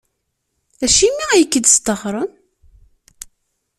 Acimi 0.85 1.25
ay 1.29 1.43
k-id-sṭaxren? 1.51 2.31